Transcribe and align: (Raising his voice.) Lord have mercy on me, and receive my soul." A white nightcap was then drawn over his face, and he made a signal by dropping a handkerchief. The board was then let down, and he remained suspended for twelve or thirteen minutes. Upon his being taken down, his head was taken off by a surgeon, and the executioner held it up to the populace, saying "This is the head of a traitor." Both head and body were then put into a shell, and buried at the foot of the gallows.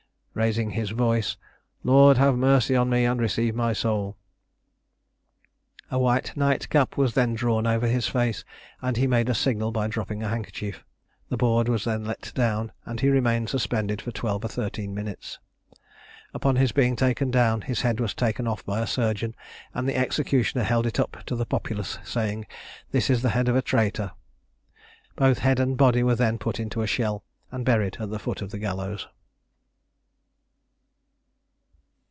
(Raising 0.33 0.69
his 0.71 0.91
voice.) 0.91 1.35
Lord 1.83 2.15
have 2.15 2.37
mercy 2.37 2.73
on 2.73 2.89
me, 2.89 3.03
and 3.03 3.19
receive 3.19 3.53
my 3.53 3.73
soul." 3.73 4.15
A 5.91 5.99
white 5.99 6.37
nightcap 6.37 6.95
was 6.95 7.15
then 7.15 7.33
drawn 7.33 7.67
over 7.67 7.85
his 7.85 8.07
face, 8.07 8.45
and 8.81 8.95
he 8.95 9.07
made 9.07 9.27
a 9.27 9.35
signal 9.35 9.71
by 9.73 9.89
dropping 9.89 10.23
a 10.23 10.29
handkerchief. 10.29 10.85
The 11.27 11.35
board 11.35 11.67
was 11.67 11.83
then 11.83 12.05
let 12.05 12.31
down, 12.33 12.71
and 12.85 13.01
he 13.01 13.09
remained 13.09 13.49
suspended 13.49 14.01
for 14.01 14.11
twelve 14.13 14.45
or 14.45 14.47
thirteen 14.47 14.95
minutes. 14.95 15.37
Upon 16.33 16.55
his 16.55 16.71
being 16.71 16.95
taken 16.95 17.29
down, 17.29 17.63
his 17.63 17.81
head 17.81 17.99
was 17.99 18.13
taken 18.13 18.47
off 18.47 18.65
by 18.65 18.79
a 18.79 18.87
surgeon, 18.87 19.35
and 19.73 19.85
the 19.85 19.97
executioner 19.97 20.63
held 20.63 20.87
it 20.87 20.97
up 20.97 21.25
to 21.25 21.35
the 21.35 21.45
populace, 21.45 21.99
saying 22.05 22.47
"This 22.91 23.09
is 23.09 23.21
the 23.21 23.31
head 23.35 23.49
of 23.49 23.57
a 23.57 23.61
traitor." 23.61 24.13
Both 25.17 25.39
head 25.39 25.59
and 25.59 25.75
body 25.75 26.03
were 26.03 26.15
then 26.15 26.37
put 26.39 26.57
into 26.57 26.81
a 26.83 26.87
shell, 26.87 27.25
and 27.51 27.65
buried 27.65 27.97
at 27.99 28.09
the 28.11 28.17
foot 28.17 28.41
of 28.41 28.51
the 28.51 28.59
gallows. 28.59 29.09